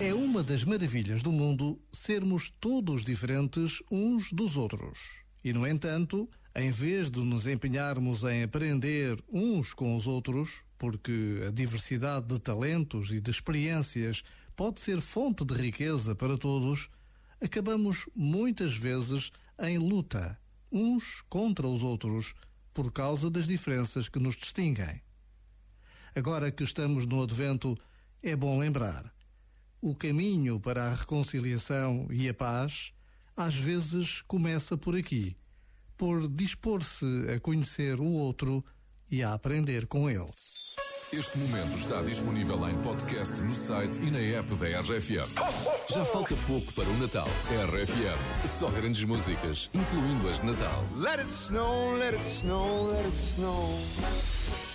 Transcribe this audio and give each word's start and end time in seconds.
É 0.00 0.12
uma 0.12 0.42
das 0.42 0.64
maravilhas 0.64 1.22
do 1.22 1.30
mundo 1.30 1.80
sermos 1.92 2.50
todos 2.60 3.04
diferentes 3.04 3.80
uns 3.90 4.32
dos 4.32 4.56
outros. 4.56 4.98
E, 5.42 5.52
no 5.52 5.66
entanto, 5.66 6.28
em 6.54 6.70
vez 6.70 7.10
de 7.10 7.20
nos 7.20 7.46
empenharmos 7.46 8.24
em 8.24 8.42
aprender 8.42 9.16
uns 9.32 9.72
com 9.72 9.94
os 9.94 10.06
outros, 10.06 10.64
porque 10.76 11.40
a 11.46 11.50
diversidade 11.50 12.26
de 12.26 12.40
talentos 12.40 13.10
e 13.10 13.20
de 13.20 13.30
experiências 13.30 14.22
pode 14.56 14.80
ser 14.80 15.00
fonte 15.00 15.44
de 15.44 15.54
riqueza 15.54 16.14
para 16.14 16.36
todos, 16.36 16.88
acabamos 17.40 18.08
muitas 18.14 18.76
vezes 18.76 19.30
em 19.60 19.78
luta, 19.78 20.38
uns 20.70 21.22
contra 21.28 21.66
os 21.68 21.82
outros, 21.82 22.34
por 22.72 22.92
causa 22.92 23.30
das 23.30 23.46
diferenças 23.46 24.08
que 24.08 24.18
nos 24.18 24.36
distinguem. 24.36 25.00
Agora 26.16 26.50
que 26.50 26.64
estamos 26.64 27.06
no 27.06 27.22
Advento, 27.22 27.78
é 28.22 28.34
bom 28.34 28.58
lembrar: 28.58 29.12
o 29.84 29.94
caminho 29.94 30.58
para 30.58 30.84
a 30.84 30.94
reconciliação 30.94 32.06
e 32.10 32.26
a 32.26 32.32
paz 32.32 32.90
às 33.36 33.54
vezes 33.54 34.22
começa 34.22 34.78
por 34.78 34.96
aqui, 34.96 35.36
por 35.94 36.26
dispor-se 36.26 37.04
a 37.34 37.38
conhecer 37.38 38.00
o 38.00 38.10
outro 38.10 38.64
e 39.10 39.22
a 39.22 39.34
aprender 39.34 39.86
com 39.86 40.08
ele. 40.08 40.24
Este 41.12 41.36
momento 41.36 41.76
está 41.76 42.00
disponível 42.00 42.66
em 42.66 42.82
podcast 42.82 43.38
no 43.42 43.54
site 43.54 44.00
e 44.00 44.10
na 44.10 44.20
app 44.20 44.54
da 44.54 44.80
RFM. 44.80 45.28
Já 45.90 46.02
falta 46.06 46.34
pouco 46.46 46.72
para 46.72 46.88
o 46.88 46.98
Natal. 46.98 47.28
RFM, 47.50 48.48
só 48.48 48.70
grandes 48.70 49.04
músicas, 49.04 49.68
incluindo 49.74 50.30
as 50.30 50.40
de 50.40 50.46
Natal. 50.46 50.82
Let 50.96 51.20
it 51.20 51.30
snow, 51.30 51.92
let 51.98 52.14
it 52.14 52.24
snow, 52.24 52.90
let 52.90 53.04
it 53.04 53.16
snow. 53.16 54.73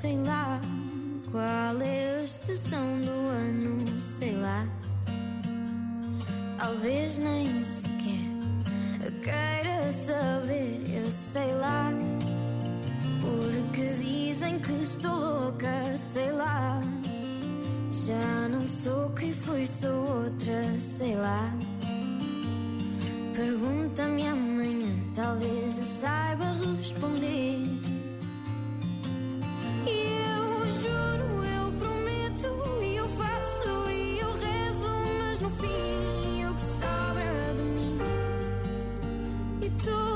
Sei 0.00 0.16
lá 0.18 0.60
qual 1.30 1.80
é 1.80 2.18
a 2.18 2.22
estação 2.22 3.00
do 3.00 3.10
ano, 3.10 4.00
sei 4.00 4.36
lá. 4.36 4.66
Talvez 6.58 7.18
nem 7.18 7.62
sequer 7.62 7.96
queira 9.22 9.90
saber, 9.92 10.82
eu 10.88 11.10
sei 11.10 11.52
lá. 11.54 11.90
Porque 13.20 13.86
dizem 14.00 14.58
que 14.60 14.72
estou 14.72 15.14
louca, 15.14 15.96
sei 15.96 16.30
lá. 16.32 16.80
Já 18.06 18.48
não 18.48 18.66
sou 18.66 19.10
quem 19.10 19.32
fui, 19.32 19.66
sou 19.66 20.24
outra, 20.24 20.78
sei 20.78 21.16
lá. 21.16 21.52
Pergunta-me 23.34 24.28
amanhã, 24.28 24.94
talvez 25.14 25.78
eu 25.78 25.84
saiba 25.84 26.44
responder. 26.76 27.65
E 39.84 40.15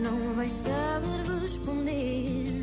Não 0.00 0.34
vais 0.34 0.52
saber 0.52 1.24
responder. 1.40 2.57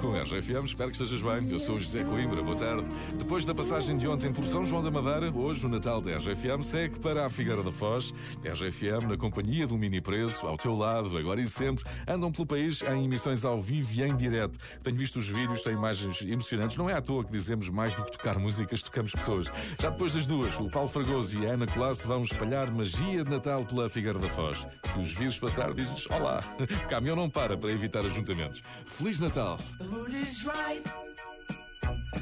Com 0.00 0.14
a 0.14 0.22
RFM, 0.22 0.64
espero 0.64 0.90
que 0.90 1.02
estejas 1.02 1.22
bem. 1.22 1.50
Eu 1.50 1.58
sou 1.58 1.76
o 1.76 1.80
José 1.80 2.02
Coimbra, 2.04 2.42
boa 2.42 2.56
tarde. 2.56 2.84
Depois 3.14 3.44
da 3.44 3.54
passagem 3.54 3.96
de 3.96 4.06
ontem 4.06 4.32
por 4.32 4.44
São 4.44 4.64
João 4.64 4.82
da 4.82 4.90
Madeira, 4.90 5.30
hoje 5.30 5.64
o 5.64 5.68
Natal 5.68 6.00
da 6.00 6.16
RFM 6.16 6.62
segue 6.62 6.98
para 6.98 7.24
a 7.24 7.30
Figueira 7.30 7.62
da 7.62 7.72
Foz. 7.72 8.12
RFM, 8.44 9.08
na 9.08 9.16
companhia 9.16 9.66
do 9.66 9.78
Mini 9.78 10.00
Preço, 10.00 10.46
ao 10.46 10.58
teu 10.58 10.74
lado, 10.74 11.16
agora 11.16 11.40
e 11.40 11.46
sempre, 11.46 11.84
andam 12.06 12.30
pelo 12.32 12.46
país 12.46 12.82
em 12.82 13.04
emissões 13.04 13.44
ao 13.44 13.60
vivo 13.60 13.90
e 13.94 14.02
em 14.02 14.14
direto. 14.14 14.58
Tenho 14.82 14.96
visto 14.96 15.18
os 15.18 15.28
vídeos, 15.28 15.62
têm 15.62 15.72
imagens 15.72 16.20
emocionantes. 16.22 16.76
Não 16.76 16.90
é 16.90 16.94
à 16.94 17.00
toa 17.00 17.24
que 17.24 17.32
dizemos 17.32 17.68
mais 17.68 17.94
do 17.94 18.04
que 18.04 18.12
tocar 18.12 18.38
músicas, 18.38 18.82
tocamos 18.82 19.12
pessoas. 19.12 19.46
Já 19.80 19.90
depois 19.90 20.14
das 20.14 20.26
duas, 20.26 20.58
o 20.58 20.68
Paulo 20.68 20.88
Fragoso 20.88 21.38
e 21.38 21.46
a 21.46 21.52
Ana 21.52 21.66
Colasso 21.66 22.06
vão 22.06 22.22
espalhar 22.22 22.70
magia 22.70 23.24
de 23.24 23.30
Natal 23.30 23.64
pela 23.64 23.88
Figueira 23.88 24.18
da 24.18 24.28
Foz. 24.28 24.66
Se 24.84 24.98
os 24.98 25.12
vires 25.12 25.38
passar, 25.38 25.72
dizes 25.72 26.06
olá. 26.10 26.42
Caminhão 26.90 27.16
não 27.16 27.30
para 27.30 27.56
para 27.56 27.70
evitar 27.70 28.04
ajuntamentos. 28.04 28.62
Feliz 28.84 29.20
Natal! 29.20 29.58
The 29.86 29.92
mood 29.92 30.14
is 30.14 30.44
right. 30.44 30.82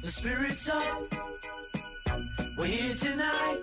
The 0.00 0.08
spirit's 0.08 0.68
up. 0.68 1.02
We're 2.56 2.66
here 2.66 2.94
tonight. 2.94 3.58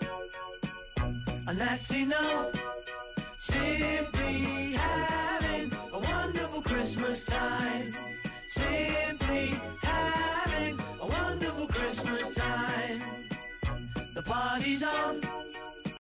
And 1.47 1.57
that's 1.57 1.93
enough. 1.93 2.51
Simply 3.39 4.73
having 4.73 5.71
a 5.93 5.99
wonderful 5.99 6.61
Christmas 6.61 7.23
time. 7.23 7.95
Simply 8.49 9.55
having 9.81 10.77
a 11.01 11.07
wonderful 11.07 11.67
Christmas 11.67 12.35
time. 12.35 13.01
The 14.13 14.21
party's 14.23 14.83
on. 14.83 15.24